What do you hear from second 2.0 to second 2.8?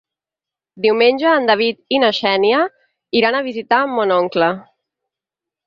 na Xènia